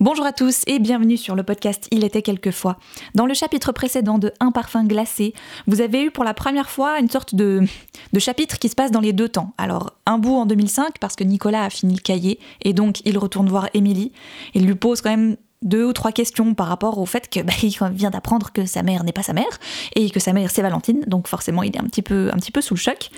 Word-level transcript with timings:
Bonjour 0.00 0.26
à 0.26 0.32
tous 0.32 0.62
et 0.68 0.78
bienvenue 0.78 1.16
sur 1.16 1.34
le 1.34 1.42
podcast 1.42 1.88
Il 1.90 2.04
était 2.04 2.22
quelquefois. 2.22 2.78
Dans 3.16 3.26
le 3.26 3.34
chapitre 3.34 3.72
précédent 3.72 4.18
de 4.18 4.32
Un 4.38 4.52
parfum 4.52 4.84
glacé, 4.84 5.34
vous 5.66 5.80
avez 5.80 6.04
eu 6.04 6.12
pour 6.12 6.22
la 6.22 6.34
première 6.34 6.70
fois 6.70 7.00
une 7.00 7.08
sorte 7.08 7.34
de, 7.34 7.64
de 8.12 8.18
chapitre 8.20 8.60
qui 8.60 8.68
se 8.68 8.76
passe 8.76 8.92
dans 8.92 9.00
les 9.00 9.12
deux 9.12 9.28
temps. 9.28 9.54
Alors, 9.58 9.94
un 10.06 10.18
bout 10.18 10.36
en 10.36 10.46
2005 10.46 11.00
parce 11.00 11.16
que 11.16 11.24
Nicolas 11.24 11.64
a 11.64 11.70
fini 11.70 11.96
le 11.96 12.00
cahier 12.00 12.38
et 12.62 12.74
donc 12.74 13.00
il 13.06 13.18
retourne 13.18 13.48
voir 13.48 13.70
Émilie. 13.74 14.12
Il 14.54 14.66
lui 14.66 14.76
pose 14.76 15.00
quand 15.00 15.10
même 15.10 15.36
deux 15.62 15.84
ou 15.84 15.92
trois 15.92 16.12
questions 16.12 16.54
par 16.54 16.68
rapport 16.68 16.98
au 16.98 17.06
fait 17.06 17.28
que 17.28 17.40
bah, 17.80 17.90
vient 17.90 18.10
d'apprendre 18.10 18.52
que 18.52 18.64
sa 18.66 18.82
mère 18.82 19.04
n'est 19.04 19.12
pas 19.12 19.22
sa 19.22 19.32
mère 19.32 19.58
et 19.96 20.10
que 20.10 20.20
sa 20.20 20.32
mère 20.32 20.50
c'est 20.50 20.62
Valentine, 20.62 21.04
donc 21.06 21.28
forcément 21.28 21.62
il 21.62 21.74
est 21.74 21.80
un 21.80 21.84
petit 21.84 22.02
peu, 22.02 22.30
un 22.32 22.36
petit 22.36 22.52
peu 22.52 22.60
sous 22.60 22.74
le 22.74 22.78
choc. 22.78 23.10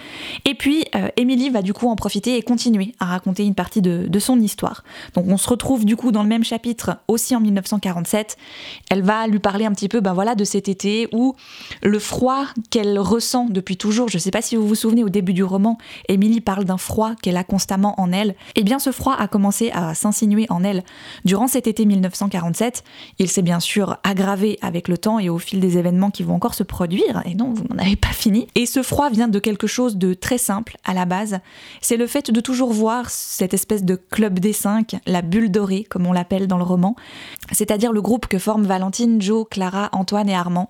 Et 0.44 0.54
puis 0.54 0.84
euh, 0.94 1.08
Émilie 1.16 1.50
va 1.50 1.62
du 1.62 1.72
coup 1.72 1.88
en 1.88 1.96
profiter 1.96 2.36
et 2.36 2.42
continuer 2.42 2.94
à 3.00 3.06
raconter 3.06 3.44
une 3.44 3.54
partie 3.54 3.82
de, 3.82 4.06
de, 4.08 4.18
son 4.18 4.40
histoire. 4.40 4.84
Donc 5.14 5.26
on 5.28 5.36
se 5.36 5.48
retrouve 5.48 5.84
du 5.84 5.96
coup 5.96 6.12
dans 6.12 6.22
le 6.22 6.28
même 6.28 6.44
chapitre 6.44 6.98
aussi 7.08 7.36
en 7.36 7.40
1947. 7.40 8.36
Elle 8.90 9.02
va 9.02 9.26
lui 9.26 9.38
parler 9.38 9.66
un 9.66 9.72
petit 9.72 9.88
peu 9.88 10.00
ben 10.00 10.14
voilà 10.14 10.34
de 10.34 10.44
cet 10.44 10.68
été 10.68 11.08
où 11.12 11.34
le 11.82 11.98
froid 11.98 12.46
qu'elle 12.70 12.98
ressent 12.98 13.46
depuis 13.50 13.76
toujours. 13.76 14.08
Je 14.08 14.18
sais 14.18 14.30
pas 14.30 14.42
si 14.42 14.56
vous 14.56 14.66
vous 14.66 14.74
souvenez 14.74 15.04
au 15.04 15.08
début 15.08 15.34
du 15.34 15.44
roman, 15.44 15.78
Émilie 16.08 16.40
parle 16.40 16.64
d'un 16.64 16.78
froid 16.78 17.14
qu'elle 17.20 17.36
a 17.36 17.44
constamment 17.44 18.00
en 18.00 18.12
elle. 18.12 18.30
Et 18.30 18.60
eh 18.60 18.62
bien 18.62 18.78
ce 18.78 18.92
froid 18.92 19.14
a 19.18 19.28
commencé 19.28 19.70
à 19.72 19.94
s'insinuer 19.94 20.46
en 20.48 20.64
elle 20.64 20.84
durant 21.24 21.46
cet 21.46 21.66
été 21.66 21.84
1947 21.84 22.29
il 23.18 23.28
s'est 23.28 23.42
bien 23.42 23.60
sûr 23.60 23.98
aggravé 24.04 24.58
avec 24.62 24.88
le 24.88 24.98
temps 24.98 25.18
et 25.18 25.28
au 25.28 25.38
fil 25.38 25.60
des 25.60 25.78
événements 25.78 26.10
qui 26.10 26.22
vont 26.22 26.34
encore 26.34 26.54
se 26.54 26.62
produire, 26.62 27.22
et 27.24 27.34
non, 27.34 27.52
vous 27.52 27.64
n'en 27.70 27.78
avez 27.78 27.96
pas 27.96 28.08
fini. 28.08 28.46
Et 28.54 28.66
ce 28.66 28.82
froid 28.82 29.10
vient 29.10 29.28
de 29.28 29.38
quelque 29.38 29.66
chose 29.66 29.96
de 29.96 30.14
très 30.14 30.38
simple 30.38 30.76
à 30.84 30.94
la 30.94 31.04
base, 31.04 31.40
c'est 31.80 31.96
le 31.96 32.06
fait 32.06 32.30
de 32.30 32.40
toujours 32.40 32.72
voir 32.72 33.10
cette 33.10 33.54
espèce 33.54 33.84
de 33.84 33.96
club 33.96 34.38
des 34.38 34.52
cinq, 34.52 34.96
la 35.06 35.22
bulle 35.22 35.50
dorée, 35.50 35.84
comme 35.84 36.06
on 36.06 36.12
l'appelle 36.12 36.46
dans 36.46 36.58
le 36.58 36.64
roman, 36.64 36.96
c'est-à-dire 37.52 37.92
le 37.92 38.02
groupe 38.02 38.26
que 38.26 38.38
forment 38.38 38.66
Valentine, 38.66 39.20
Joe, 39.20 39.46
Clara, 39.50 39.88
Antoine 39.92 40.28
et 40.28 40.34
Armand. 40.34 40.68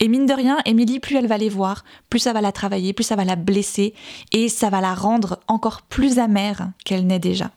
Et 0.00 0.08
mine 0.08 0.26
de 0.26 0.32
rien, 0.32 0.58
Émilie, 0.64 0.98
plus 0.98 1.16
elle 1.16 1.28
va 1.28 1.38
les 1.38 1.48
voir, 1.48 1.84
plus 2.10 2.18
ça 2.18 2.32
va 2.32 2.40
la 2.40 2.52
travailler, 2.52 2.92
plus 2.92 3.04
ça 3.04 3.16
va 3.16 3.24
la 3.24 3.36
blesser, 3.36 3.94
et 4.32 4.48
ça 4.48 4.68
va 4.68 4.80
la 4.80 4.94
rendre 4.94 5.38
encore 5.46 5.82
plus 5.82 6.18
amère 6.18 6.70
qu'elle 6.84 7.06
n'est 7.06 7.20
déjà. 7.20 7.50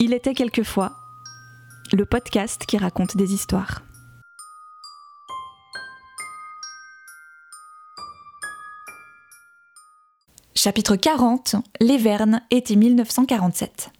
Il 0.00 0.12
était 0.12 0.34
quelquefois 0.34 0.92
le 1.92 2.04
podcast 2.04 2.64
qui 2.66 2.76
raconte 2.76 3.16
des 3.16 3.32
histoires. 3.32 3.82
Chapitre 10.54 10.96
40 10.96 11.56
Les 11.80 11.98
Vernes, 11.98 12.42
été 12.50 12.76
1947. 12.76 13.90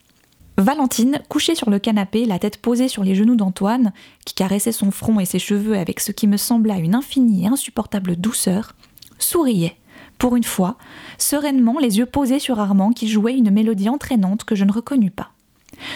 Valentine, 0.56 1.20
couchée 1.28 1.54
sur 1.54 1.70
le 1.70 1.78
canapé, 1.78 2.24
la 2.24 2.40
tête 2.40 2.56
posée 2.56 2.88
sur 2.88 3.04
les 3.04 3.14
genoux 3.14 3.36
d'Antoine, 3.36 3.92
qui 4.24 4.34
caressait 4.34 4.72
son 4.72 4.90
front 4.90 5.20
et 5.20 5.24
ses 5.24 5.38
cheveux 5.38 5.78
avec 5.78 6.00
ce 6.00 6.10
qui 6.10 6.26
me 6.26 6.36
sembla 6.36 6.78
une 6.78 6.96
infinie 6.96 7.44
et 7.44 7.46
insupportable 7.46 8.16
douceur, 8.16 8.74
souriait, 9.20 9.76
pour 10.18 10.36
une 10.36 10.44
fois, 10.44 10.76
sereinement 11.16 11.78
les 11.78 11.98
yeux 11.98 12.06
posés 12.06 12.38
sur 12.38 12.60
Armand 12.60 12.90
qui 12.90 13.08
jouait 13.08 13.36
une 13.36 13.50
mélodie 13.50 13.88
entraînante 13.88 14.44
que 14.44 14.54
je 14.54 14.64
ne 14.64 14.72
reconnus 14.72 15.12
pas. 15.14 15.30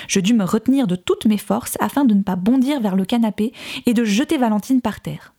Je 0.06 0.20
dus 0.20 0.34
me 0.34 0.45
retenir 0.45 0.87
de 0.87 0.97
toutes 0.97 1.27
mes 1.27 1.39
forces 1.39 1.77
afin 1.81 2.05
de 2.05 2.14
ne 2.14 2.23
pas 2.23 2.37
bondir 2.37 2.81
vers 2.81 2.97
le 2.97 3.05
canapé 3.05 3.53
et 3.87 3.95
de 3.95 4.05
jeter 4.05 4.39
Valentine 4.39 4.81
par 4.81 5.01
terre. 5.01 5.33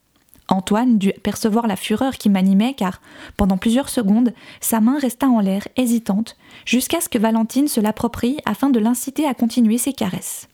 Antoine 0.49 0.97
dut 0.97 1.13
percevoir 1.23 1.67
la 1.67 1.77
fureur 1.77 2.17
qui 2.17 2.29
m'animait 2.29 2.73
car, 2.73 3.01
pendant 3.37 3.57
plusieurs 3.57 3.87
secondes, 3.87 4.33
sa 4.59 4.81
main 4.81 4.99
resta 4.99 5.27
en 5.27 5.39
l'air, 5.39 5.67
hésitante, 5.77 6.35
jusqu'à 6.65 6.99
ce 6.99 7.09
que 7.09 7.17
Valentine 7.17 7.69
se 7.69 7.79
l'approprie 7.79 8.37
afin 8.45 8.69
de 8.69 8.79
l'inciter 8.79 9.25
à 9.25 9.33
continuer 9.33 9.77
ses 9.77 9.93
caresses. 9.93 10.49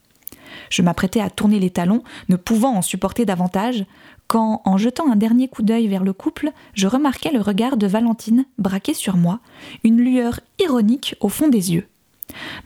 Je 0.69 0.81
m'apprêtais 0.81 1.21
à 1.21 1.29
tourner 1.29 1.59
les 1.59 1.69
talons, 1.69 2.03
ne 2.29 2.35
pouvant 2.35 2.75
en 2.75 2.81
supporter 2.81 3.25
davantage, 3.25 3.85
quand, 4.29 4.61
en 4.63 4.77
jetant 4.77 5.11
un 5.11 5.15
dernier 5.15 5.47
coup 5.47 5.63
d'œil 5.63 5.87
vers 5.87 6.03
le 6.03 6.13
couple, 6.13 6.51
je 6.75 6.85
remarquai 6.85 7.31
le 7.31 7.41
regard 7.41 7.77
de 7.77 7.87
Valentine 7.87 8.45
braqué 8.59 8.93
sur 8.93 9.17
moi, 9.17 9.39
une 9.83 9.97
lueur 9.97 10.39
ironique 10.59 11.15
au 11.19 11.29
fond 11.29 11.47
des 11.47 11.73
yeux. 11.73 11.87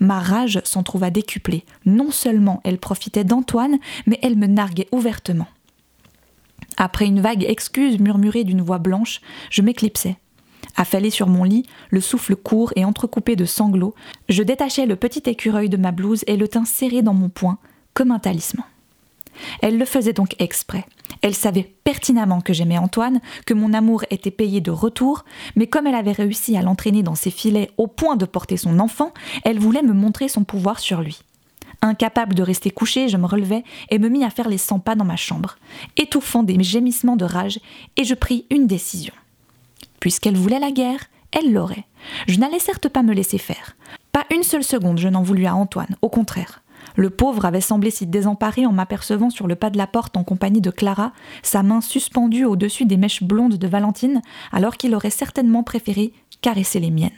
Ma 0.02 0.20
rage 0.20 0.60
s'en 0.66 0.84
trouva 0.84 1.10
décuplée. 1.10 1.64
Non 1.86 2.12
seulement 2.12 2.60
elle 2.66 2.80
profitait 2.80 3.24
d'Antoine, 3.24 3.78
mais 4.06 4.20
elle 4.22 4.36
me 4.36 4.46
narguait 4.46 4.90
ouvertement. 4.92 5.48
Après 6.76 7.06
une 7.06 7.22
vague 7.22 7.46
excuse 7.46 7.98
murmurée 7.98 8.44
d'une 8.44 8.62
voix 8.62 8.78
blanche, 8.78 9.22
je 9.50 9.62
m'éclipsai. 9.62 10.18
Affalé 10.76 11.12
sur 11.12 11.28
mon 11.28 11.46
lit, 11.46 11.66
le 11.92 12.02
souffle 12.02 12.36
court 12.36 12.74
et 12.76 12.84
entrecoupé 12.84 13.38
de 13.38 13.46
sanglots, 13.46 13.96
je 14.28 14.44
détachai 14.44 14.86
le 14.86 14.98
petit 14.98 15.24
écureuil 15.30 15.70
de 15.70 15.78
ma 15.78 15.94
blouse 15.94 16.26
et 16.28 16.36
le 16.36 16.50
tins 16.50 16.66
serré 16.66 17.02
dans 17.02 17.14
mon 17.14 17.30
poing, 17.30 17.58
comme 17.94 18.12
un 18.12 18.20
talisman. 18.20 18.66
Elle 19.62 19.78
le 19.78 19.86
faisait 19.86 20.14
donc 20.14 20.36
exprès. 20.40 20.86
Elle 21.22 21.36
savait 21.36 21.72
pertinemment 21.84 22.42
que 22.42 22.54
j'aimais 22.54 22.78
Antoine, 22.78 23.22
que 23.46 23.54
mon 23.54 23.74
amour 23.74 24.04
était 24.10 24.32
payé 24.32 24.62
de 24.62 24.72
retour, 24.72 25.26
mais 25.56 25.68
comme 25.68 25.88
elle 25.88 25.96
avait 25.96 26.12
réussi 26.12 26.58
à 26.58 26.62
l'entraîner 26.62 27.04
dans 27.04 27.16
ses 27.16 27.32
filets 27.32 27.72
au 27.78 27.88
point 27.88 28.16
de 28.16 28.26
porter 28.26 28.58
son 28.58 28.80
enfant, 28.80 29.14
elle 29.44 29.60
voulait 29.60 29.84
me 29.84 29.94
montrer 29.94 30.28
son 30.28 30.44
pouvoir 30.44 30.80
sur 30.80 31.02
lui. 31.02 31.22
Incapable 31.82 32.36
de 32.36 32.44
rester 32.44 32.72
couché, 32.72 33.10
je 33.10 33.18
me 33.18 33.26
relevai 33.26 33.64
et 33.90 34.00
me 34.00 34.10
mis 34.10 34.24
à 34.24 34.30
faire 34.30 34.48
les 34.48 34.58
cent 34.58 34.80
pas 34.80 34.96
dans 34.96 35.06
ma 35.06 35.18
chambre, 35.18 35.58
étouffant 35.98 36.44
des 36.44 36.62
gémissements 36.64 37.18
de 37.18 37.26
rage, 37.26 37.60
et 37.98 38.04
je 38.04 38.14
pris 38.14 38.46
une 38.50 38.68
décision. 38.68 39.14
Puisqu'elle 40.00 40.38
voulait 40.38 40.60
la 40.60 40.72
guerre, 40.72 41.10
elle 41.32 41.52
l'aurait. 41.52 41.86
Je 42.28 42.40
n'allais 42.40 42.60
certes 42.60 42.88
pas 42.88 43.04
me 43.04 43.14
laisser 43.14 43.38
faire. 43.38 43.76
Pas 44.12 44.26
une 44.34 44.44
seule 44.44 44.64
seconde 44.64 45.00
je 45.00 45.08
n'en 45.08 45.24
voulus 45.24 45.46
à 45.46 45.56
Antoine, 45.56 45.96
au 46.02 46.10
contraire. 46.10 46.63
Le 46.96 47.10
pauvre 47.10 47.46
avait 47.46 47.62
semblé 47.62 47.90
si 47.90 48.06
désemparé 48.06 48.66
en 48.66 48.72
m'apercevant 48.72 49.30
sur 49.30 49.48
le 49.48 49.56
pas 49.56 49.70
de 49.70 49.78
la 49.78 49.88
porte 49.88 50.16
en 50.18 50.24
compagnie 50.24 50.62
de 50.62 50.72
Clara, 50.72 51.12
sa 51.42 51.64
main 51.64 51.82
suspendue 51.82 52.46
au-dessus 52.46 52.86
des 52.86 52.98
mèches 52.98 53.24
blondes 53.24 53.58
de 53.58 53.68
Valentine, 53.68 54.22
alors 54.52 54.78
qu'il 54.78 54.94
aurait 54.96 55.10
certainement 55.10 55.64
préféré 55.64 56.14
caresser 56.42 56.80
les 56.80 56.92
miennes. 56.92 57.12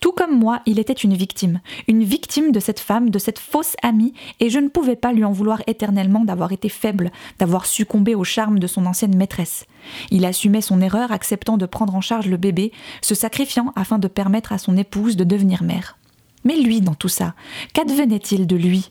Tout 0.00 0.12
comme 0.12 0.38
moi, 0.38 0.60
il 0.66 0.78
était 0.78 0.92
une 0.92 1.14
victime, 1.14 1.60
une 1.88 2.04
victime 2.04 2.52
de 2.52 2.60
cette 2.60 2.80
femme, 2.80 3.08
de 3.08 3.18
cette 3.18 3.38
fausse 3.38 3.74
amie, 3.82 4.12
et 4.38 4.50
je 4.50 4.58
ne 4.58 4.68
pouvais 4.68 4.96
pas 4.96 5.14
lui 5.14 5.24
en 5.24 5.32
vouloir 5.32 5.62
éternellement 5.66 6.26
d'avoir 6.26 6.52
été 6.52 6.68
faible, 6.68 7.10
d'avoir 7.38 7.64
succombé 7.64 8.14
au 8.14 8.22
charme 8.22 8.58
de 8.58 8.66
son 8.66 8.84
ancienne 8.84 9.16
maîtresse. 9.16 9.64
Il 10.10 10.26
assumait 10.26 10.60
son 10.60 10.82
erreur, 10.82 11.10
acceptant 11.10 11.56
de 11.56 11.64
prendre 11.64 11.94
en 11.94 12.02
charge 12.02 12.26
le 12.26 12.36
bébé, 12.36 12.70
se 13.00 13.14
sacrifiant 13.14 13.72
afin 13.76 13.98
de 13.98 14.08
permettre 14.08 14.52
à 14.52 14.58
son 14.58 14.76
épouse 14.76 15.16
de 15.16 15.24
devenir 15.24 15.62
mère. 15.62 15.96
Mais 16.44 16.56
lui, 16.56 16.82
dans 16.82 16.94
tout 16.94 17.08
ça, 17.08 17.34
qu'advenait-il 17.72 18.46
de 18.46 18.56
lui? 18.56 18.90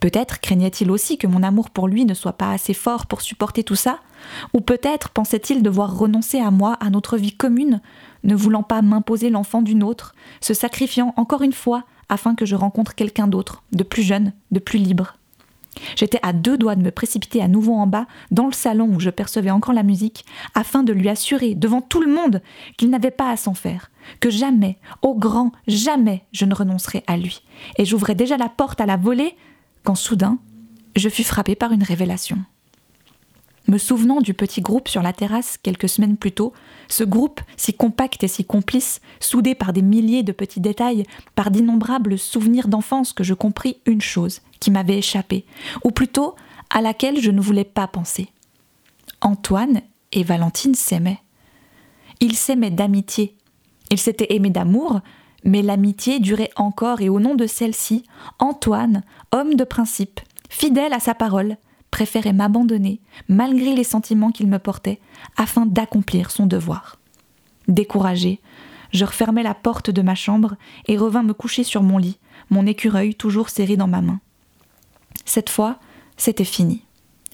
Peut-être 0.00 0.40
craignait-il 0.40 0.90
aussi 0.90 1.18
que 1.18 1.26
mon 1.26 1.42
amour 1.42 1.70
pour 1.70 1.88
lui 1.88 2.04
ne 2.04 2.14
soit 2.14 2.34
pas 2.34 2.52
assez 2.52 2.74
fort 2.74 3.06
pour 3.06 3.20
supporter 3.20 3.64
tout 3.64 3.74
ça, 3.74 3.98
ou 4.54 4.60
peut-être 4.60 5.10
pensait-il 5.10 5.62
devoir 5.62 5.96
renoncer 5.96 6.38
à 6.38 6.50
moi, 6.50 6.76
à 6.80 6.90
notre 6.90 7.16
vie 7.16 7.36
commune, 7.36 7.80
ne 8.24 8.34
voulant 8.34 8.62
pas 8.62 8.82
m'imposer 8.82 9.30
l'enfant 9.30 9.62
d'une 9.62 9.82
autre, 9.82 10.14
se 10.40 10.54
sacrifiant 10.54 11.14
encore 11.16 11.42
une 11.42 11.52
fois 11.52 11.84
afin 12.08 12.34
que 12.34 12.46
je 12.46 12.54
rencontre 12.54 12.94
quelqu'un 12.94 13.26
d'autre, 13.26 13.62
de 13.72 13.82
plus 13.82 14.02
jeune, 14.02 14.32
de 14.50 14.60
plus 14.60 14.78
libre. 14.78 15.14
J'étais 15.96 16.18
à 16.22 16.32
deux 16.32 16.58
doigts 16.58 16.74
de 16.74 16.82
me 16.82 16.90
précipiter 16.90 17.42
à 17.42 17.48
nouveau 17.48 17.74
en 17.74 17.86
bas, 17.86 18.06
dans 18.30 18.46
le 18.46 18.52
salon 18.52 18.88
où 18.92 19.00
je 19.00 19.10
percevais 19.10 19.50
encore 19.50 19.74
la 19.74 19.82
musique, 19.82 20.24
afin 20.54 20.82
de 20.82 20.92
lui 20.92 21.08
assurer, 21.08 21.54
devant 21.54 21.80
tout 21.80 22.00
le 22.00 22.12
monde, 22.12 22.42
qu'il 22.76 22.90
n'avait 22.90 23.10
pas 23.10 23.30
à 23.30 23.36
s'en 23.36 23.54
faire, 23.54 23.90
que 24.20 24.30
jamais, 24.30 24.78
au 25.02 25.14
grand 25.14 25.52
jamais, 25.66 26.24
je 26.32 26.44
ne 26.44 26.54
renoncerais 26.54 27.04
à 27.06 27.16
lui. 27.16 27.42
Et 27.76 27.84
j'ouvrais 27.84 28.14
déjà 28.14 28.36
la 28.36 28.48
porte 28.48 28.80
à 28.80 28.86
la 28.86 28.96
volée 28.96 29.36
quand 29.88 29.94
soudain, 29.94 30.36
je 30.96 31.08
fus 31.08 31.24
frappé 31.24 31.54
par 31.54 31.72
une 31.72 31.82
révélation. 31.82 32.36
Me 33.68 33.78
souvenant 33.78 34.20
du 34.20 34.34
petit 34.34 34.60
groupe 34.60 34.86
sur 34.86 35.00
la 35.00 35.14
terrasse 35.14 35.56
quelques 35.56 35.88
semaines 35.88 36.18
plus 36.18 36.32
tôt, 36.32 36.52
ce 36.88 37.04
groupe, 37.04 37.40
si 37.56 37.72
compact 37.72 38.22
et 38.22 38.28
si 38.28 38.44
complice, 38.44 39.00
soudé 39.18 39.54
par 39.54 39.72
des 39.72 39.80
milliers 39.80 40.22
de 40.22 40.32
petits 40.32 40.60
détails, 40.60 41.04
par 41.34 41.50
d'innombrables 41.50 42.18
souvenirs 42.18 42.68
d'enfance, 42.68 43.14
que 43.14 43.24
je 43.24 43.32
compris 43.32 43.78
une 43.86 44.02
chose 44.02 44.42
qui 44.60 44.70
m'avait 44.70 44.98
échappé, 44.98 45.46
ou 45.82 45.90
plutôt 45.90 46.34
à 46.68 46.82
laquelle 46.82 47.18
je 47.18 47.30
ne 47.30 47.40
voulais 47.40 47.64
pas 47.64 47.88
penser. 47.88 48.28
Antoine 49.22 49.80
et 50.12 50.22
Valentine 50.22 50.74
s'aimaient. 50.74 51.22
Ils 52.20 52.36
s'aimaient 52.36 52.70
d'amitié. 52.70 53.38
Ils 53.90 53.98
s'étaient 53.98 54.34
aimés 54.34 54.50
d'amour, 54.50 55.00
mais 55.44 55.62
l'amitié 55.62 56.20
durait 56.20 56.50
encore 56.56 57.00
et 57.00 57.08
au 57.08 57.20
nom 57.20 57.34
de 57.34 57.46
celle-ci, 57.46 58.04
Antoine, 58.38 59.02
homme 59.32 59.54
de 59.54 59.64
principe, 59.64 60.20
fidèle 60.48 60.92
à 60.92 61.00
sa 61.00 61.14
parole, 61.14 61.56
préférait 61.90 62.32
m'abandonner, 62.32 63.00
malgré 63.28 63.74
les 63.74 63.84
sentiments 63.84 64.30
qu'il 64.30 64.46
me 64.46 64.58
portait, 64.58 65.00
afin 65.36 65.66
d'accomplir 65.66 66.30
son 66.30 66.46
devoir. 66.46 66.96
Découragé, 67.66 68.40
je 68.92 69.04
refermai 69.04 69.42
la 69.42 69.54
porte 69.54 69.90
de 69.90 70.02
ma 70.02 70.14
chambre 70.14 70.56
et 70.86 70.96
revins 70.96 71.22
me 71.22 71.34
coucher 71.34 71.64
sur 71.64 71.82
mon 71.82 71.98
lit, 71.98 72.18
mon 72.50 72.66
écureuil 72.66 73.14
toujours 73.14 73.50
serré 73.50 73.76
dans 73.76 73.86
ma 73.86 74.00
main. 74.00 74.20
Cette 75.24 75.50
fois, 75.50 75.78
c'était 76.16 76.44
fini. 76.44 76.84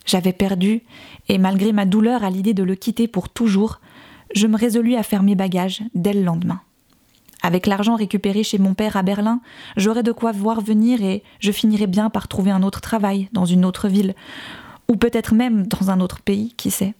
J'avais 0.07 0.33
perdu, 0.33 0.83
et 1.29 1.39
malgré 1.39 1.73
ma 1.73 1.87
douleur 1.87 2.25
à 2.25 2.31
l'idée 2.31 2.55
de 2.55 2.63
le 2.63 2.75
quitter 2.75 3.09
pour 3.09 3.29
toujours, 3.29 3.81
je 4.35 4.47
me 4.47 4.57
résolus 4.57 4.97
à 4.97 5.03
faire 5.03 5.23
mes 5.23 5.37
bagages 5.37 5.83
dès 5.95 6.13
le 6.13 6.23
lendemain. 6.23 6.61
Avec 7.45 7.67
l'argent 7.67 7.95
récupéré 7.95 8.43
chez 8.43 8.57
mon 8.57 8.73
père 8.73 8.97
à 8.97 9.03
Berlin, 9.03 9.43
j'aurais 9.77 10.03
de 10.03 10.13
quoi 10.13 10.33
voir 10.33 10.63
venir 10.63 11.03
et 11.03 11.23
je 11.41 11.53
finirais 11.53 11.87
bien 11.87 12.09
par 12.09 12.27
trouver 12.27 12.51
un 12.51 12.63
autre 12.63 12.81
travail 12.81 13.29
dans 13.33 13.45
une 13.45 13.67
autre 13.67 13.87
ville, 13.87 14.15
ou 14.89 14.97
peut-être 14.97 15.35
même 15.35 15.67
dans 15.67 15.91
un 15.91 16.01
autre 16.01 16.23
pays, 16.23 16.55
qui 16.57 16.71
sait. 16.71 16.95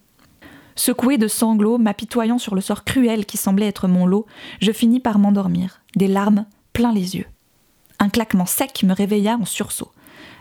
Secoué 0.77 1.17
de 1.17 1.29
sanglots, 1.29 1.79
m'apitoyant 1.79 2.37
sur 2.37 2.55
le 2.55 2.61
sort 2.61 2.85
cruel 2.85 3.25
qui 3.25 3.39
semblait 3.39 3.69
être 3.69 3.89
mon 3.89 4.05
lot, 4.05 4.27
je 4.61 4.71
finis 4.71 5.01
par 5.01 5.19
m'endormir, 5.19 5.81
des 5.97 6.09
larmes 6.09 6.45
plein 6.75 6.93
les 6.93 7.17
yeux. 7.17 7.27
Un 7.99 8.11
claquement 8.11 8.45
sec 8.45 8.83
me 8.83 8.93
réveilla 8.93 9.39
en 9.41 9.47
sursaut. 9.47 9.93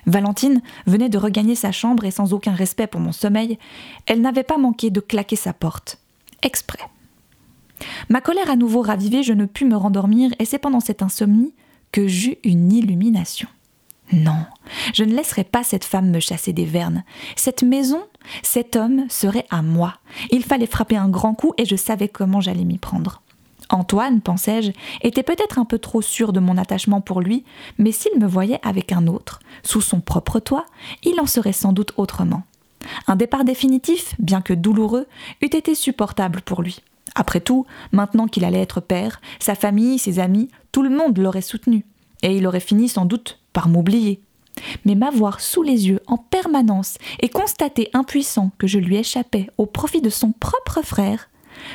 Valentine 0.06 0.62
venait 0.86 1.08
de 1.08 1.18
regagner 1.18 1.56
sa 1.56 1.72
chambre 1.72 2.04
et 2.04 2.12
sans 2.12 2.34
aucun 2.34 2.52
respect 2.52 2.88
pour 2.88 3.00
mon 3.00 3.14
sommeil, 3.14 3.58
elle 4.06 4.20
n'avait 4.20 4.44
pas 4.44 4.58
manqué 4.58 4.90
de 4.90 5.00
claquer 5.00 5.38
sa 5.38 5.54
porte. 5.54 5.98
Exprès. 6.42 6.90
Ma 8.10 8.22
colère 8.22 8.50
à 8.50 8.56
nouveau 8.56 8.82
ravivée, 8.82 9.24
je 9.24 9.34
ne 9.34 9.46
pus 9.46 9.66
me 9.66 9.76
rendormir 9.76 10.32
et 10.40 10.46
c'est 10.46 10.60
pendant 10.60 10.80
cette 10.80 11.02
insomnie 11.02 11.54
que 11.92 12.08
j'eus 12.08 12.38
une 12.44 12.72
illumination. 12.72 13.48
Non, 14.12 14.46
je 14.94 15.04
ne 15.04 15.16
laisserai 15.16 15.44
pas 15.44 15.64
cette 15.64 15.86
femme 15.86 16.12
me 16.12 16.20
chasser 16.20 16.54
des 16.54 16.66
vernes. 16.66 17.04
Cette 17.36 17.64
maison, 17.64 18.04
cet 18.44 18.76
homme 18.76 19.06
serait 19.10 19.46
à 19.50 19.62
moi. 19.62 19.96
Il 20.30 20.44
fallait 20.44 20.68
frapper 20.68 20.98
un 20.98 21.10
grand 21.10 21.34
coup 21.34 21.54
et 21.58 21.66
je 21.66 21.76
savais 21.76 22.10
comment 22.10 22.42
j'allais 22.42 22.66
m'y 22.66 22.78
prendre. 22.78 23.22
Antoine, 23.70 24.22
pensais-je, 24.22 24.72
était 25.02 25.24
peut-être 25.24 25.58
un 25.58 25.66
peu 25.66 25.80
trop 25.80 26.02
sûr 26.02 26.34
de 26.34 26.40
mon 26.40 26.58
attachement 26.58 27.02
pour 27.02 27.22
lui, 27.22 27.44
mais 27.80 27.92
s'il 27.92 28.20
me 28.20 28.28
voyait 28.28 28.60
avec 28.62 28.92
un 28.92 29.08
autre, 29.08 29.40
sous 29.64 29.82
son 29.82 30.00
propre 30.00 30.40
toit, 30.40 30.66
il 31.04 31.20
en 31.20 31.26
serait 31.26 31.54
sans 31.54 31.74
doute 31.74 31.94
autrement. 31.98 32.44
Un 33.08 33.16
départ 33.16 33.46
définitif, 33.46 34.14
bien 34.20 34.42
que 34.42 34.54
douloureux, 34.54 35.08
eût 35.42 35.46
été 35.46 35.74
supportable 35.74 36.42
pour 36.42 36.62
lui. 36.62 36.82
Après 37.16 37.42
tout, 37.42 37.66
maintenant 37.92 38.28
qu'il 38.28 38.46
allait 38.46 38.62
être 38.62 38.82
père, 38.82 39.22
sa 39.40 39.56
famille, 39.56 40.00
ses 40.00 40.20
amis, 40.20 40.50
tout 40.72 40.82
le 40.82 40.90
monde 40.90 41.18
l'aurait 41.18 41.42
soutenu, 41.42 41.86
et 42.22 42.36
il 42.36 42.48
aurait 42.48 42.60
fini 42.60 42.90
sans 42.90 43.06
doute 43.06 43.40
par 43.54 43.68
m'oublier. 43.68 44.22
Mais 44.86 44.96
m'avoir 44.96 45.42
sous 45.42 45.64
les 45.64 45.88
yeux 45.88 46.00
en 46.08 46.18
permanence 46.18 46.98
et 47.20 47.30
constater 47.30 47.90
impuissant 47.94 48.52
que 48.58 48.68
je 48.68 48.80
lui 48.80 48.98
échappais 48.98 49.50
au 49.58 49.66
profit 49.66 50.02
de 50.02 50.10
son 50.10 50.32
propre 50.32 50.82
frère, 50.84 51.30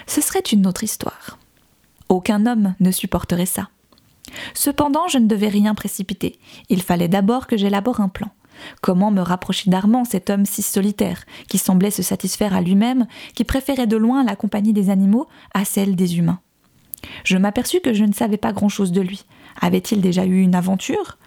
ce 0.07 0.21
serait 0.21 0.41
une 0.41 0.67
autre 0.67 0.85
histoire. 0.85 1.39
Aucun 2.09 2.47
homme 2.47 2.75
ne 2.81 2.91
supporterait 2.91 3.47
ça. 3.47 3.69
Cependant, 4.55 5.09
je 5.09 5.19
ne 5.19 5.27
devais 5.27 5.49
rien 5.49 5.75
précipiter. 5.75 6.39
Il 6.69 6.83
fallait 6.83 7.09
d'abord 7.09 7.47
que 7.47 7.57
j'élabore 7.57 8.01
un 8.01 8.09
plan. 8.09 8.31
Comment 8.81 9.11
me 9.11 9.21
rapprocher 9.21 9.71
d'Armand, 9.71 10.05
cet 10.05 10.31
homme 10.31 10.47
si 10.47 10.63
solitaire, 10.63 11.25
qui 11.49 11.59
semblait 11.59 11.91
se 11.91 12.03
satisfaire 12.03 12.55
à 12.55 12.61
lui-même, 12.61 13.07
qui 13.35 13.45
préférait 13.45 13.87
de 13.87 13.97
loin 13.97 14.25
la 14.25 14.37
compagnie 14.37 14.73
des 14.73 14.91
animaux 14.91 15.27
à 15.55 15.65
celle 15.65 15.97
des 15.97 16.19
humains? 16.19 16.41
Je 17.25 17.37
m'aperçus 17.37 17.81
que 17.81 17.95
je 17.95 18.05
ne 18.05 18.13
savais 18.13 18.37
pas 18.37 18.53
grand-chose 18.53 18.93
de 18.93 19.01
lui. 19.01 19.25
Avait-il 19.61 20.01
déjà 20.01 20.25
eu 20.25 20.41
une 20.41 20.55
aventure? 20.55 21.19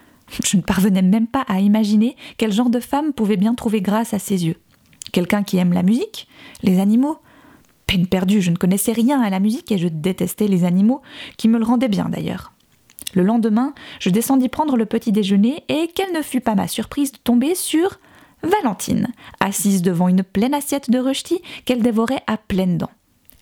Je 0.44 0.58
ne 0.58 0.62
parvenais 0.62 1.02
même 1.02 1.28
pas 1.28 1.46
à 1.48 1.60
imaginer 1.60 2.16
quel 2.38 2.52
genre 2.52 2.70
de 2.70 2.80
femme 2.80 3.14
pouvait 3.14 3.38
bien 3.38 3.56
trouver 3.56 3.82
grâce 3.82 4.14
à 4.14 4.20
ses 4.20 4.46
yeux. 4.46 4.58
Quelqu'un 5.12 5.44
qui 5.44 5.58
aime 5.58 5.74
la 5.74 5.84
musique, 5.84 6.28
les 6.64 6.80
animaux? 6.80 7.18
Peine 7.86 8.08
perdue, 8.08 8.42
je 8.42 8.52
ne 8.52 8.56
connaissais 8.56 8.94
rien 8.94 9.22
à 9.22 9.30
la 9.30 9.42
musique 9.42 9.72
et 9.72 9.78
je 9.78 9.90
détestais 9.90 10.48
les 10.48 10.64
animaux, 10.64 11.02
qui 11.36 11.50
me 11.50 11.58
le 11.58 11.66
rendaient 11.66 11.90
bien 11.90 12.08
d'ailleurs. 12.08 12.54
Le 13.14 13.24
lendemain, 13.24 13.74
je 14.00 14.10
descendis 14.10 14.50
prendre 14.50 14.78
le 14.78 14.86
petit 14.86 15.12
déjeuner 15.12 15.64
et 15.68 15.90
quelle 15.94 16.14
ne 16.14 16.22
fut 16.22 16.42
pas 16.42 16.56
ma 16.56 16.68
surprise 16.68 17.12
de 17.12 17.18
tomber 17.18 17.56
sur 17.56 18.00
Valentine, 18.44 19.10
assise 19.40 19.82
devant 19.82 20.08
une 20.08 20.24
pleine 20.24 20.54
assiette 20.54 20.90
de 20.90 21.00
rechtis 21.00 21.42
qu'elle 21.66 21.82
dévorait 21.82 22.24
à 22.28 22.38
pleines 22.38 22.78
dents. 22.78 22.92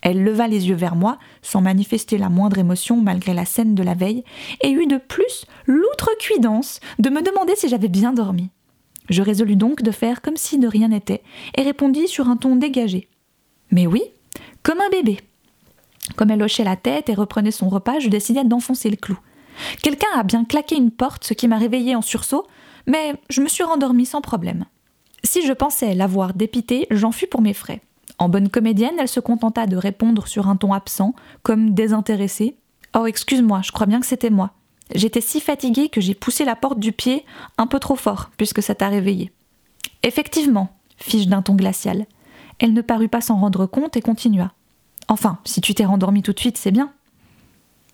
Elle 0.02 0.24
leva 0.24 0.48
les 0.48 0.70
yeux 0.70 0.76
vers 0.76 0.96
moi, 0.96 1.20
sans 1.42 1.62
manifester 1.62 2.18
la 2.18 2.30
moindre 2.30 2.58
émotion 2.58 3.02
malgré 3.02 3.34
la 3.34 3.46
scène 3.46 3.76
de 3.76 3.84
la 3.84 3.94
veille, 3.94 4.24
et 4.62 4.72
eut 4.72 4.88
de 4.88 4.98
plus 4.98 5.46
l'outrecuidance 5.66 6.80
de 7.00 7.10
me 7.10 7.22
demander 7.22 7.56
si 7.56 7.68
j'avais 7.68 7.90
bien 7.90 8.14
dormi. 8.14 8.50
Je 9.10 9.22
résolus 9.22 9.56
donc 9.56 9.82
de 9.82 9.92
faire 9.92 10.22
comme 10.22 10.38
si 10.38 10.58
de 10.58 10.68
rien 10.68 10.90
n'était, 10.90 11.24
et 11.56 11.64
répondis 11.64 12.08
sur 12.08 12.30
un 12.30 12.38
ton 12.38 12.56
dégagé. 12.56 13.08
Mais 13.72 13.88
oui, 13.88 14.04
comme 14.64 14.80
un 14.80 14.90
bébé. 14.90 15.20
Comme 16.16 16.32
elle 16.32 16.42
hochait 16.42 16.64
la 16.64 16.76
tête 16.76 17.10
et 17.10 17.14
reprenait 17.14 17.52
son 17.52 17.70
repas, 17.70 18.00
je 18.00 18.10
décidai 18.10 18.44
d'enfoncer 18.44 18.90
le 18.90 18.96
clou. 18.96 19.20
Quelqu'un 19.82 20.08
a 20.16 20.24
bien 20.24 20.46
claqué 20.46 20.76
une 20.76 20.92
porte, 20.92 21.24
ce 21.24 21.34
qui 21.34 21.48
m'a 21.48 21.58
réveillée 21.58 21.96
en 21.96 22.02
sursaut, 22.02 22.48
mais 22.88 23.16
je 23.30 23.42
me 23.42 23.48
suis 23.48 23.64
rendormie 23.64 24.06
sans 24.06 24.22
problème. 24.22 24.66
Si 25.24 25.46
je 25.46 25.54
pensais 25.54 25.94
l'avoir 25.96 26.34
dépitée, 26.34 26.88
j'en 26.92 27.12
fus 27.12 27.28
pour 27.28 27.42
mes 27.42 27.54
frais. 27.54 27.82
En 28.18 28.30
bonne 28.30 28.50
comédienne, 28.50 28.96
elle 29.00 29.08
se 29.08 29.20
contenta 29.20 29.68
de 29.68 29.78
répondre 29.78 30.28
sur 30.28 30.48
un 30.48 30.56
ton 30.56 30.74
absent, 30.74 31.14
comme 31.44 31.74
désintéressée. 31.74 32.58
Oh, 32.98 33.06
excuse-moi, 33.06 33.62
je 33.64 33.72
crois 33.72 33.86
bien 33.86 34.00
que 34.00 34.06
c'était 34.06 34.30
moi. 34.30 34.52
J'étais 34.96 35.22
si 35.22 35.40
fatiguée 35.40 35.90
que 35.90 36.02
j'ai 36.02 36.16
poussé 36.16 36.46
la 36.46 36.56
porte 36.56 36.80
du 36.80 36.92
pied 36.92 37.26
un 37.58 37.68
peu 37.68 37.80
trop 37.80 37.96
fort, 37.96 38.32
puisque 38.38 38.64
ça 38.64 38.76
t'a 38.76 38.90
réveillée. 38.90 39.32
Effectivement, 40.04 40.70
fis-je 40.98 41.30
d'un 41.30 41.42
ton 41.42 41.56
glacial. 41.56 42.06
Elle 42.60 42.74
ne 42.74 42.82
parut 42.82 43.08
pas 43.08 43.22
s'en 43.22 43.40
rendre 43.40 43.66
compte 43.66 43.96
et 43.96 44.02
continua. 44.02 44.52
Enfin, 45.08 45.40
si 45.46 45.62
tu 45.62 45.74
t'es 45.74 45.86
rendormie 45.86 46.24
tout 46.24 46.34
de 46.34 46.40
suite, 46.40 46.58
c'est 46.58 46.72
bien. 46.72 46.92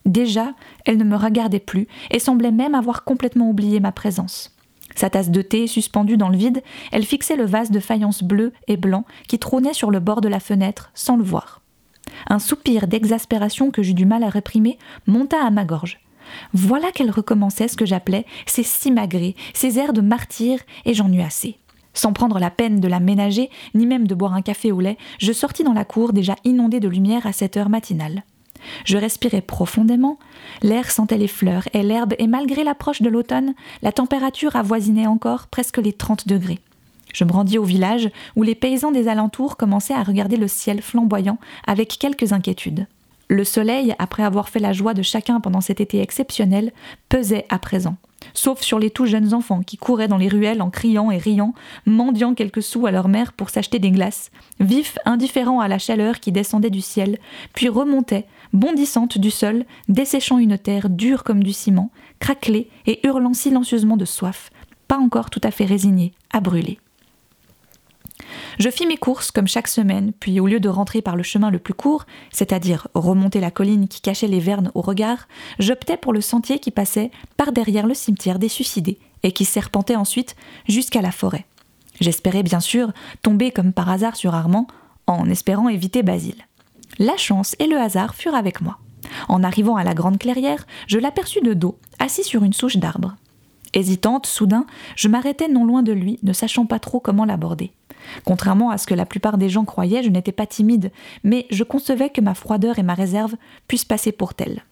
Déjà, 0.06 0.54
elle 0.86 0.98
ne 0.98 1.04
me 1.04 1.16
regardait 1.16 1.60
plus 1.60 1.88
et 2.12 2.20
semblait 2.20 2.52
même 2.52 2.76
avoir 2.76 3.04
complètement 3.04 3.50
oublié 3.50 3.80
ma 3.80 3.92
présence. 3.92 4.56
Sa 4.96 5.10
tasse 5.10 5.32
de 5.32 5.42
thé 5.42 5.68
suspendue 5.68 6.18
dans 6.18 6.30
le 6.30 6.38
vide, 6.38 6.64
elle 6.92 7.06
fixait 7.06 7.36
le 7.36 7.46
vase 7.46 7.72
de 7.72 7.80
faïence 7.80 8.24
bleu 8.24 8.54
et 8.68 8.78
blanc 8.78 9.04
qui 9.28 9.40
trônait 9.40 9.74
sur 9.74 9.92
le 9.92 10.00
bord 10.00 10.22
de 10.22 10.30
la 10.30 10.40
fenêtre 10.40 10.92
sans 10.94 11.18
le 11.18 11.24
voir. 11.24 11.62
Un 12.28 12.40
soupir 12.40 12.88
d'exaspération 12.88 13.72
que 13.72 13.84
j'eus 13.84 13.94
du 13.94 14.06
mal 14.06 14.24
à 14.24 14.30
réprimer 14.30 14.78
monta 15.08 15.44
à 15.44 15.50
ma 15.50 15.66
gorge. 15.66 16.00
Voilà 16.54 16.92
qu'elle 16.92 17.12
recommençait 17.12 17.68
ce 17.68 17.78
que 17.78 17.86
j'appelais 17.86 18.26
ses 18.46 18.64
simagrées, 18.64 19.36
ses 19.54 19.80
airs 19.80 19.94
de 19.94 20.02
martyr, 20.02 20.60
et 20.86 20.94
j'en 20.94 21.12
eus 21.12 21.22
assez. 21.22 21.60
Sans 21.94 22.14
prendre 22.14 22.40
la 22.40 22.50
peine 22.50 22.80
de 22.80 22.88
la 22.88 23.00
ménager, 23.00 23.50
ni 23.74 23.86
même 23.86 24.08
de 24.08 24.16
boire 24.16 24.34
un 24.34 24.42
café 24.42 24.72
au 24.72 24.82
lait, 24.82 24.98
je 25.20 25.32
sortis 25.32 25.64
dans 25.64 25.74
la 25.74 25.86
cour 25.86 26.14
déjà 26.14 26.36
inondée 26.44 26.80
de 26.80 26.90
lumière 26.90 27.26
à 27.26 27.32
cette 27.32 27.58
heure 27.58 27.70
matinale. 27.70 28.24
Je 28.86 28.98
respirais 28.98 29.42
profondément, 29.42 30.20
l'air 30.62 30.92
sentait 30.92 31.18
les 31.18 31.28
fleurs 31.28 31.68
et 31.74 31.84
l'herbe, 31.84 32.14
et 32.20 32.28
malgré 32.28 32.64
l'approche 32.64 33.02
de 33.02 33.10
l'automne, 33.10 33.54
la 33.82 33.92
température 33.92 34.56
avoisinait 34.56 35.08
encore 35.08 35.48
presque 35.48 35.78
les 35.78 35.94
30 35.94 36.28
degrés. 36.28 36.60
Je 37.14 37.24
me 37.24 37.32
rendis 37.32 37.58
au 37.58 37.64
village, 37.64 38.10
où 38.36 38.44
les 38.44 38.56
paysans 38.56 38.92
des 38.92 39.08
alentours 39.08 39.56
commençaient 39.58 39.94
à 39.94 40.04
regarder 40.04 40.38
le 40.38 40.48
ciel 40.48 40.82
flamboyant 40.82 41.38
avec 41.66 41.98
quelques 41.98 42.34
inquiétudes. 42.34 42.88
Le 43.28 43.44
soleil, 43.44 43.96
après 44.00 44.24
avoir 44.24 44.50
fait 44.50 44.60
la 44.60 44.74
joie 44.74 44.94
de 44.94 45.02
chacun 45.02 45.40
pendant 45.40 45.62
cet 45.62 45.82
été 45.82 46.02
exceptionnel, 46.02 46.72
pesait 47.10 47.46
à 47.50 47.60
présent 47.60 47.98
sauf 48.34 48.62
sur 48.62 48.80
les 48.80 48.90
tout 48.90 49.06
jeunes 49.06 49.34
enfants 49.34 49.62
qui 49.62 49.78
couraient 49.78 50.08
dans 50.08 50.18
les 50.18 50.28
ruelles 50.28 50.62
en 50.62 50.70
criant 50.70 51.12
et 51.12 51.18
riant, 51.18 51.54
mendiant 51.86 52.34
quelques 52.34 52.64
sous 52.64 52.86
à 52.86 52.92
leur 52.92 53.08
mère 53.08 53.34
pour 53.34 53.50
s'acheter 53.50 53.80
des 53.80 53.92
glaces, 53.92 54.32
vifs, 54.60 54.98
indifférents 55.06 55.60
à 55.60 55.68
la 55.68 55.78
chaleur 55.78 56.20
qui 56.20 56.32
descendait 56.32 56.70
du 56.70 56.82
ciel, 56.82 57.20
puis 57.54 57.70
remontait, 57.70 58.26
bondissante 58.54 59.18
du 59.18 59.32
sol, 59.32 59.66
desséchant 59.90 60.38
une 60.38 60.58
terre 60.58 60.90
dure 60.90 61.24
comme 61.24 61.44
du 61.44 61.54
ciment, 61.54 61.92
craquelée 62.20 62.70
et 62.86 63.06
hurlant 63.06 63.34
silencieusement 63.34 63.98
de 63.98 64.06
soif, 64.06 64.50
pas 64.88 64.98
encore 64.98 65.30
tout 65.30 65.42
à 65.44 65.52
fait 65.52 65.66
résignée 65.66 66.14
à 66.32 66.40
brûler. 66.40 66.80
Je 68.58 68.70
fis 68.70 68.88
mes 68.88 68.98
courses 68.98 69.32
comme 69.32 69.48
chaque 69.48 69.68
semaine, 69.68 70.14
puis 70.20 70.40
au 70.40 70.48
lieu 70.48 70.60
de 70.60 70.70
rentrer 70.70 71.02
par 71.02 71.16
le 71.16 71.24
chemin 71.24 71.50
le 71.50 71.60
plus 71.60 71.74
court, 71.74 72.06
c'est-à-dire 72.32 72.88
remonter 72.94 73.40
la 73.40 73.52
colline 73.52 73.88
qui 73.88 74.02
cachait 74.02 74.28
les 74.28 74.40
vernes 74.40 74.72
au 74.76 74.82
regard, 74.82 75.28
j'optais 75.60 75.98
pour 75.98 76.14
le 76.14 76.22
sentier 76.22 76.60
qui 76.60 76.72
passait 76.72 77.12
par 77.38 77.52
derrière 77.52 77.88
le 77.88 77.94
cimetière 77.94 78.40
des 78.40 78.50
suicidés 78.50 79.00
et 79.24 79.32
qui 79.32 79.46
serpentait 79.46 79.96
ensuite 79.96 80.36
jusqu'à 80.68 81.02
la 81.02 81.12
forêt. 81.12 81.46
J'espérais 82.00 82.44
bien 82.44 82.60
sûr 82.60 82.92
tomber 83.22 83.52
comme 83.52 83.74
par 83.74 83.90
hasard 83.90 84.16
sur 84.16 84.36
Armand, 84.36 84.68
en 85.08 85.30
espérant 85.30 85.70
éviter 85.70 86.04
Basile. 86.04 86.46
La 87.00 87.18
chance 87.18 87.56
et 87.60 87.68
le 87.68 87.78
hasard 87.78 88.16
furent 88.16 88.36
avec 88.36 88.62
moi. 88.62 88.78
En 89.28 89.44
arrivant 89.44 89.76
à 89.76 89.84
la 89.84 89.94
grande 89.94 90.18
clairière, 90.18 90.66
je 90.88 90.98
l'aperçus 90.98 91.42
de 91.42 91.54
dos, 91.54 91.78
assis 92.00 92.24
sur 92.24 92.44
une 92.44 92.54
souche 92.54 92.78
d'arbre. 92.78 93.16
Hésitante, 93.74 94.26
soudain, 94.26 94.66
je 94.96 95.10
m'arrêtai 95.10 95.50
non 95.50 95.66
loin 95.66 95.84
de 95.84 95.92
lui, 95.92 96.20
ne 96.24 96.34
sachant 96.34 96.66
pas 96.66 96.80
trop 96.80 97.00
comment 97.00 97.26
l'aborder. 97.26 97.74
Contrairement 98.26 98.70
à 98.70 98.78
ce 98.78 98.88
que 98.88 98.94
la 98.94 99.06
plupart 99.06 99.38
des 99.38 99.50
gens 99.50 99.66
croyaient, 99.66 100.04
je 100.04 100.10
n'étais 100.10 100.32
pas 100.32 100.46
timide, 100.46 100.92
mais 101.24 101.46
je 101.50 101.64
concevais 101.64 102.10
que 102.10 102.22
ma 102.22 102.34
froideur 102.34 102.80
et 102.80 102.84
ma 102.84 102.94
réserve 102.94 103.36
puissent 103.68 103.86
passer 103.86 104.12
pour 104.12 104.34
telles. 104.34 104.64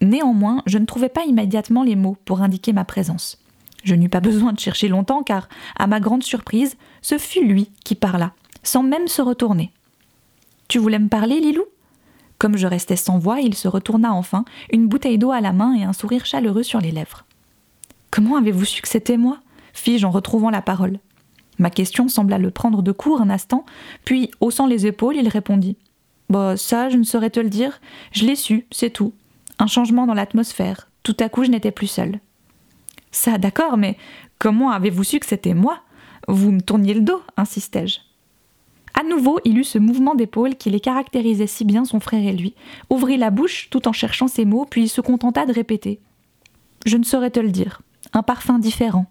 Néanmoins, 0.00 0.62
je 0.66 0.78
ne 0.78 0.86
trouvais 0.86 1.08
pas 1.08 1.24
immédiatement 1.24 1.82
les 1.82 1.96
mots 1.96 2.16
pour 2.24 2.42
indiquer 2.42 2.72
ma 2.72 2.84
présence. 2.84 3.38
Je 3.84 3.94
n'eus 3.94 4.08
pas 4.08 4.20
besoin 4.20 4.52
de 4.52 4.60
chercher 4.60 4.88
longtemps 4.88 5.22
car, 5.22 5.48
à 5.76 5.86
ma 5.86 6.00
grande 6.00 6.22
surprise, 6.22 6.76
ce 7.02 7.18
fut 7.18 7.44
lui 7.44 7.70
qui 7.84 7.94
parla, 7.94 8.32
sans 8.62 8.82
même 8.82 9.08
se 9.08 9.22
retourner. 9.22 9.70
Tu 10.68 10.78
voulais 10.78 10.98
me 10.98 11.08
parler, 11.08 11.40
Lilou? 11.40 11.64
Comme 12.38 12.56
je 12.56 12.66
restais 12.66 12.96
sans 12.96 13.18
voix, 13.18 13.40
il 13.40 13.54
se 13.54 13.68
retourna 13.68 14.12
enfin, 14.12 14.44
une 14.72 14.88
bouteille 14.88 15.18
d'eau 15.18 15.30
à 15.30 15.40
la 15.40 15.52
main 15.52 15.74
et 15.74 15.84
un 15.84 15.92
sourire 15.92 16.26
chaleureux 16.26 16.62
sur 16.62 16.80
les 16.80 16.90
lèvres. 16.90 17.24
Comment 18.10 18.36
avez-vous 18.36 18.64
su 18.64 18.82
que 18.82 18.88
c'était 18.88 19.16
moi? 19.16 19.38
fis-je 19.72 20.06
en 20.06 20.10
retrouvant 20.10 20.50
la 20.50 20.62
parole. 20.62 20.98
Ma 21.58 21.70
question 21.70 22.08
sembla 22.08 22.38
le 22.38 22.50
prendre 22.50 22.82
de 22.82 22.92
court 22.92 23.20
un 23.20 23.30
instant, 23.30 23.64
puis, 24.04 24.30
haussant 24.40 24.66
les 24.66 24.86
épaules, 24.86 25.16
il 25.16 25.28
répondit 25.28 25.76
Bah, 26.28 26.56
ça, 26.56 26.88
je 26.88 26.96
ne 26.96 27.04
saurais 27.04 27.30
te 27.30 27.40
le 27.40 27.50
dire. 27.50 27.80
Je 28.12 28.24
l'ai 28.24 28.36
su, 28.36 28.66
c'est 28.70 28.90
tout. 28.90 29.12
Un 29.58 29.66
changement 29.66 30.06
dans 30.06 30.14
l'atmosphère. 30.14 30.88
Tout 31.02 31.16
à 31.20 31.28
coup, 31.28 31.44
je 31.44 31.50
n'étais 31.50 31.70
plus 31.70 31.86
seule. 31.86 32.20
Ça, 33.12 33.38
d'accord, 33.38 33.76
mais 33.76 33.96
comment 34.38 34.70
avez-vous 34.70 35.04
su 35.04 35.20
que 35.20 35.26
c'était 35.26 35.54
moi? 35.54 35.80
Vous 36.26 36.50
me 36.50 36.60
tourniez 36.60 36.94
le 36.94 37.02
dos, 37.02 37.22
insistai-je. 37.36 38.00
À 38.94 39.02
nouveau, 39.02 39.40
il 39.44 39.58
eut 39.58 39.64
ce 39.64 39.78
mouvement 39.78 40.14
d'épaule 40.14 40.54
qui 40.54 40.70
les 40.70 40.80
caractérisait 40.80 41.48
si 41.48 41.64
bien 41.64 41.84
son 41.84 42.00
frère 42.00 42.24
et 42.24 42.32
lui, 42.32 42.54
ouvrit 42.90 43.16
la 43.16 43.30
bouche 43.30 43.68
tout 43.70 43.88
en 43.88 43.92
cherchant 43.92 44.28
ses 44.28 44.44
mots, 44.44 44.66
puis 44.68 44.88
se 44.88 45.00
contenta 45.00 45.46
de 45.46 45.52
répéter. 45.52 46.00
Je 46.86 46.96
ne 46.96 47.04
saurais 47.04 47.30
te 47.30 47.40
le 47.40 47.50
dire. 47.50 47.82
Un 48.12 48.22
parfum 48.22 48.58
différent. 48.58 49.06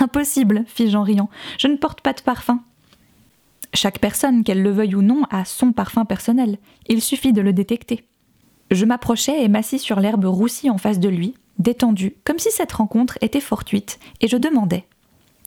Impossible, 0.00 0.64
fis-je 0.66 0.96
en 0.96 1.02
riant. 1.02 1.30
Je 1.58 1.66
ne 1.66 1.76
porte 1.76 2.00
pas 2.00 2.12
de 2.12 2.20
parfum. 2.20 2.62
Chaque 3.74 3.98
personne, 3.98 4.44
qu'elle 4.44 4.62
le 4.62 4.70
veuille 4.70 4.94
ou 4.94 5.02
non, 5.02 5.24
a 5.30 5.44
son 5.44 5.72
parfum 5.72 6.04
personnel. 6.04 6.58
Il 6.88 7.00
suffit 7.00 7.32
de 7.32 7.40
le 7.40 7.52
détecter. 7.52 8.04
Je 8.70 8.84
m'approchai 8.84 9.42
et 9.42 9.48
m'assis 9.48 9.78
sur 9.78 10.00
l'herbe 10.00 10.24
roussie 10.24 10.70
en 10.70 10.78
face 10.78 11.00
de 11.00 11.08
lui, 11.08 11.34
détendu, 11.58 12.14
comme 12.24 12.38
si 12.38 12.50
cette 12.50 12.72
rencontre 12.72 13.18
était 13.20 13.40
fortuite, 13.40 13.98
et 14.20 14.28
je 14.28 14.36
demandai 14.36 14.84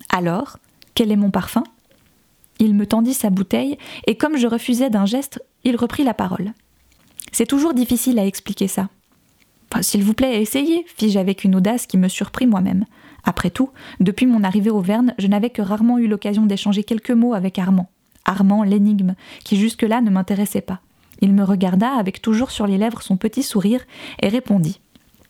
Alors, 0.09 0.57
quel 0.93 1.12
est 1.12 1.17
mon 1.17 1.31
parfum? 1.31 1.63
Il 2.59 2.75
me 2.75 2.85
tendit 2.85 3.13
sa 3.13 3.29
bouteille, 3.29 3.77
et 4.07 4.15
comme 4.15 4.38
je 4.38 4.47
refusais 4.47 4.89
d'un 4.89 5.05
geste, 5.05 5.41
il 5.63 5.75
reprit 5.75 6.03
la 6.03 6.13
parole. 6.13 6.53
C'est 7.31 7.47
toujours 7.47 7.73
difficile 7.73 8.19
à 8.19 8.25
expliquer 8.25 8.67
ça. 8.67 8.89
S'il 9.81 10.03
vous 10.03 10.13
plaît, 10.13 10.41
essayez, 10.41 10.85
fis-je 10.95 11.19
avec 11.19 11.43
une 11.43 11.55
audace 11.55 11.87
qui 11.87 11.97
me 11.97 12.07
surprit 12.07 12.45
moi-même. 12.47 12.85
Après 13.23 13.49
tout, 13.49 13.69
depuis 13.99 14.25
mon 14.25 14.43
arrivée 14.43 14.69
au 14.69 14.81
Verne, 14.81 15.13
je 15.17 15.27
n'avais 15.27 15.49
que 15.49 15.61
rarement 15.61 15.97
eu 15.97 16.07
l'occasion 16.07 16.45
d'échanger 16.45 16.83
quelques 16.83 17.11
mots 17.11 17.33
avec 17.33 17.57
Armand. 17.57 17.89
Armand, 18.25 18.63
l'énigme, 18.63 19.15
qui 19.43 19.57
jusque-là 19.57 20.01
ne 20.01 20.09
m'intéressait 20.09 20.61
pas. 20.61 20.79
Il 21.21 21.33
me 21.33 21.43
regarda 21.43 21.91
avec 21.91 22.21
toujours 22.21 22.51
sur 22.51 22.67
les 22.67 22.77
lèvres 22.77 23.01
son 23.01 23.17
petit 23.17 23.43
sourire 23.43 23.81
et 24.21 24.27
répondit 24.27 24.79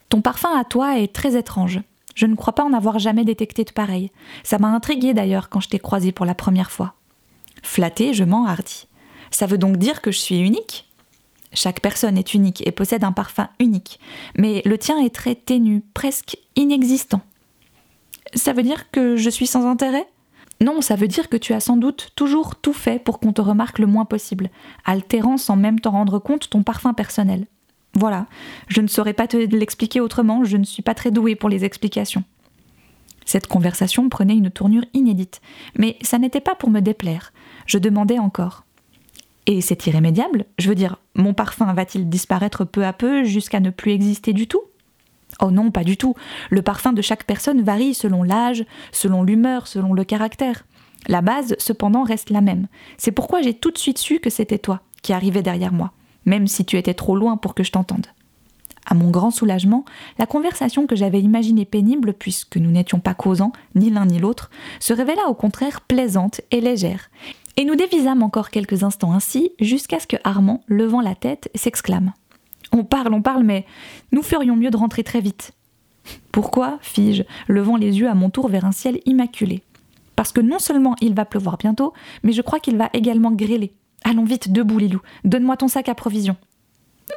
Ton 0.10 0.22
parfum 0.22 0.50
à 0.58 0.64
toi 0.64 1.00
est 1.00 1.14
très 1.14 1.38
étrange. 1.38 1.82
Je 2.16 2.26
ne 2.26 2.36
crois 2.36 2.54
pas 2.54 2.64
en 2.64 2.74
avoir 2.74 3.00
jamais 3.00 3.26
détecté 3.26 3.64
de 3.64 3.72
pareil. 3.72 4.12
Ça 4.44 4.60
m'a 4.60 4.70
intrigué 4.70 5.14
d'ailleurs 5.14 5.50
quand 5.50 5.60
je 5.60 5.70
t'ai 5.70 5.80
croisé 5.80 6.12
pour 6.12 6.26
la 6.26 6.36
première 6.36 6.72
fois. 6.72 6.94
Flatté, 7.64 8.14
je 8.14 8.24
m'enhardis. 8.24 8.88
Ça 9.32 9.48
veut 9.48 9.58
donc 9.58 9.78
dire 9.78 10.02
que 10.02 10.12
je 10.12 10.20
suis 10.20 10.40
unique? 10.40 10.88
Chaque 11.54 11.82
personne 11.82 12.18
est 12.18 12.34
unique 12.34 12.66
et 12.66 12.72
possède 12.72 13.04
un 13.04 13.12
parfum 13.12 13.50
unique, 13.60 14.00
mais 14.38 14.62
le 14.66 14.78
tien 14.78 15.00
est 15.00 15.14
très 15.14 15.36
ténu, 15.36 15.84
presque 15.94 16.38
inexistant. 16.56 17.22
Ça 18.34 18.54
veut 18.54 18.64
dire 18.64 18.90
que 18.92 19.16
je 19.16 19.30
suis 19.30 19.48
sans 19.48 19.68
intérêt? 19.70 20.08
Non, 20.62 20.82
ça 20.82 20.96
veut 20.96 21.08
dire 21.08 21.30
que 21.30 21.38
tu 21.38 21.54
as 21.54 21.60
sans 21.60 21.78
doute 21.78 22.12
toujours 22.16 22.56
tout 22.56 22.74
fait 22.74 22.98
pour 22.98 23.20
qu'on 23.20 23.34
te 23.34 23.42
remarque 23.42 23.80
le 23.80 23.86
moins 23.86 24.06
possible, 24.06 24.50
altérant 24.86 25.38
sans 25.38 25.56
même 25.56 25.80
t'en 25.80 25.92
rendre 25.92 26.20
compte 26.20 26.50
ton 26.50 26.64
parfum 26.64 26.94
personnel. 26.94 27.46
Voilà, 27.96 28.26
je 28.68 28.82
ne 28.82 28.88
saurais 28.88 29.14
pas 29.14 29.28
te 29.28 29.38
l'expliquer 29.38 30.00
autrement, 30.00 30.44
je 30.44 30.58
ne 30.58 30.64
suis 30.64 30.82
pas 30.82 30.96
très 30.96 31.12
douée 31.12 31.36
pour 31.36 31.50
les 31.50 31.66
explications. 31.66 32.24
Cette 33.26 33.48
conversation 33.48 34.10
prenait 34.10 34.36
une 34.36 34.50
tournure 34.50 34.86
inédite, 34.94 35.42
mais 35.78 35.98
ça 36.02 36.18
n'était 36.18 36.42
pas 36.42 36.56
pour 36.56 36.70
me 36.70 36.80
déplaire. 36.80 37.34
Je 37.68 37.78
demandais 37.78 38.20
encore. 38.20 38.66
Et 39.46 39.62
c'est 39.62 39.88
irrémédiable 39.88 40.46
Je 40.58 40.70
veux 40.70 40.76
dire, 40.76 40.98
mon 41.16 41.34
parfum 41.34 41.72
va-t-il 41.74 42.10
disparaître 42.10 42.66
peu 42.66 42.86
à 42.86 42.94
peu 42.94 43.24
jusqu'à 43.24 43.60
ne 43.60 43.70
plus 43.70 43.92
exister 43.92 44.34
du 44.34 44.48
tout? 44.48 44.62
Oh 45.42 45.52
non, 45.52 45.72
pas 45.72 45.84
du 45.84 45.98
tout. 45.98 46.16
Le 46.50 46.62
parfum 46.62 46.94
de 46.94 47.02
chaque 47.02 47.26
personne 47.26 47.62
varie 47.62 47.94
selon 47.94 48.24
l'âge, 48.24 48.66
selon 48.92 49.24
l'humeur, 49.24 49.68
selon 49.68 49.94
le 49.94 50.04
caractère. 50.04 50.66
La 51.08 51.22
base, 51.22 51.56
cependant, 51.58 52.04
reste 52.04 52.30
la 52.30 52.42
même. 52.42 52.68
C'est 52.98 53.12
pourquoi 53.12 53.42
j'ai 53.42 53.54
tout 53.54 53.72
de 53.72 53.78
suite 53.78 53.98
su 53.98 54.20
que 54.20 54.30
c'était 54.30 54.60
toi 54.60 54.82
qui 55.02 55.12
arrivais 55.12 55.42
derrière 55.42 55.74
moi, 55.74 55.92
même 56.26 56.48
si 56.48 56.64
tu 56.66 56.78
étais 56.78 56.94
trop 56.94 57.16
loin 57.16 57.36
pour 57.36 57.56
que 57.56 57.64
je 57.64 57.72
t'entende. 57.72 58.08
À 58.86 58.96
mon 58.96 59.10
grand 59.12 59.32
soulagement, 59.32 59.86
la 60.18 60.26
conversation 60.26 60.88
que 60.88 60.96
j'avais 60.96 61.22
imaginée 61.22 61.66
pénible, 61.66 62.14
puisque 62.14 62.58
nous 62.58 62.72
n'étions 62.72 63.00
pas 63.00 63.14
causants, 63.14 63.54
ni 63.76 63.90
l'un 63.90 64.06
ni 64.06 64.20
l'autre, 64.20 64.50
se 64.80 64.94
révéla 64.94 65.28
au 65.30 65.34
contraire 65.34 65.82
plaisante 65.82 66.42
et 66.52 66.60
légère, 66.60 67.10
et 67.58 67.66
nous 67.66 67.76
dévisâmes 67.76 68.24
encore 68.24 68.50
quelques 68.50 68.84
instants 68.84 69.14
ainsi, 69.14 69.52
jusqu'à 69.60 70.00
ce 70.00 70.08
que 70.08 70.18
Armand, 70.24 70.64
levant 70.68 71.02
la 71.02 71.16
tête, 71.16 71.50
s'exclame. 71.56 72.14
On 72.72 72.84
parle, 72.84 73.14
on 73.14 73.22
parle, 73.22 73.44
mais 73.44 73.66
nous 74.12 74.24
ferions 74.24 74.56
mieux 74.56 74.72
de 74.72 74.78
rentrer 74.78 75.04
très 75.04 75.22
vite. 75.22 75.52
Pourquoi 76.32 76.80
fis-je, 76.82 77.24
levant 77.48 77.78
les 77.78 78.00
yeux 78.00 78.10
à 78.10 78.16
mon 78.16 78.30
tour 78.30 78.50
vers 78.50 78.66
un 78.66 78.72
ciel 78.72 79.00
immaculé? 79.06 79.62
Parce 80.16 80.32
que 80.32 80.42
non 80.42 80.60
seulement 80.60 80.96
il 81.02 81.14
va 81.14 81.26
pleuvoir 81.26 81.58
bientôt, 81.58 81.94
mais 82.24 82.34
je 82.34 82.42
crois 82.42 82.60
qu'il 82.60 82.78
va 82.78 82.90
également 82.94 83.32
grêler. 83.32 83.74
Allons 84.04 84.26
vite, 84.26 84.52
debout, 84.52 84.80
Lilou, 84.80 85.02
donne-moi 85.24 85.58
ton 85.58 85.68
sac 85.68 85.90
à 85.90 85.96
provisions. 85.96 86.36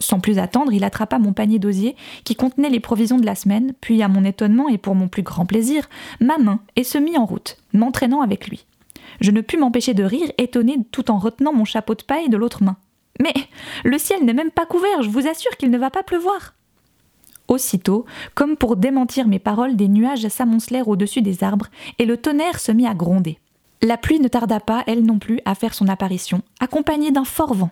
Sans 0.01 0.21
plus 0.21 0.39
attendre, 0.39 0.73
il 0.73 0.85
attrapa 0.85 1.19
mon 1.19 1.33
panier 1.33 1.59
d'osier 1.59 1.97
qui 2.25 2.35
contenait 2.35 2.71
les 2.71 2.81
provisions 2.81 3.19
de 3.19 3.27
la 3.27 3.35
semaine, 3.35 3.73
puis, 3.81 4.03
à 4.03 4.09
mon 4.09 4.25
étonnement 4.25 4.69
et 4.69 4.79
pour 4.79 4.95
mon 4.95 5.09
plus 5.09 5.23
grand 5.23 5.47
plaisir, 5.47 5.89
ma 6.21 6.39
main 6.39 6.61
et 6.75 6.85
se 6.85 6.99
mit 6.99 7.17
en 7.17 7.25
route, 7.25 7.57
m'entraînant 7.73 8.21
avec 8.21 8.49
lui. 8.49 8.67
Je 9.21 9.31
ne 9.31 9.41
pus 9.41 9.57
m'empêcher 9.57 9.95
de 9.95 10.05
rire, 10.05 10.31
étonné 10.39 10.79
tout 10.91 11.11
en 11.11 11.19
retenant 11.19 11.53
mon 11.53 11.65
chapeau 11.65 11.95
de 11.95 12.03
paille 12.03 12.29
de 12.29 12.37
l'autre 12.37 12.63
main. 12.63 12.77
Mais 13.21 13.35
le 13.85 13.99
ciel 13.99 14.25
n'est 14.25 14.35
même 14.35 14.51
pas 14.51 14.67
couvert, 14.67 15.03
je 15.03 15.11
vous 15.11 15.27
assure 15.27 15.57
qu'il 15.57 15.71
ne 15.71 15.79
va 15.79 15.91
pas 15.91 16.03
pleuvoir. 16.03 16.55
Aussitôt, 17.49 18.05
comme 18.35 18.57
pour 18.57 18.77
démentir 18.77 19.29
mes 19.29 19.39
paroles, 19.39 19.77
des 19.77 19.89
nuages 19.89 20.27
s'amoncelèrent 20.29 20.89
au-dessus 20.89 21.23
des 21.23 21.45
arbres 21.45 21.69
et 21.99 22.05
le 22.05 22.17
tonnerre 22.17 22.59
se 22.59 22.73
mit 22.73 22.87
à 22.87 22.95
gronder. 22.95 23.39
La 23.83 23.97
pluie 23.97 24.21
ne 24.21 24.29
tarda 24.29 24.59
pas, 24.59 24.83
elle 24.87 25.05
non 25.05 25.19
plus, 25.19 25.41
à 25.45 25.55
faire 25.55 25.75
son 25.75 25.87
apparition, 25.89 26.43
accompagnée 26.61 27.13
d'un 27.13 27.25
fort 27.25 27.55
vent. 27.55 27.71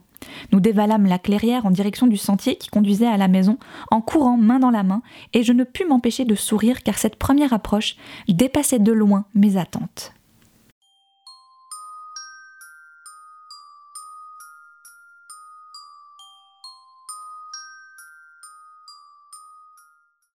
Nous 0.52 0.60
dévalâmes 0.60 1.06
la 1.06 1.18
clairière 1.18 1.66
en 1.66 1.70
direction 1.70 2.06
du 2.06 2.16
sentier 2.16 2.56
qui 2.56 2.68
conduisait 2.68 3.06
à 3.06 3.16
la 3.16 3.28
maison, 3.28 3.58
en 3.90 4.00
courant 4.00 4.36
main 4.36 4.58
dans 4.58 4.70
la 4.70 4.82
main, 4.82 5.02
et 5.32 5.42
je 5.42 5.52
ne 5.52 5.64
pus 5.64 5.86
m'empêcher 5.86 6.24
de 6.24 6.34
sourire 6.34 6.82
car 6.82 6.98
cette 6.98 7.16
première 7.16 7.52
approche 7.52 7.96
dépassait 8.28 8.78
de 8.78 8.92
loin 8.92 9.24
mes 9.34 9.56
attentes. 9.56 10.13